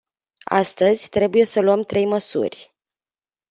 Astăzi, 0.51 1.09
trebuie 1.09 1.45
să 1.45 1.61
luăm 1.61 1.83
trei 1.83 2.05
măsuri. 2.05 2.75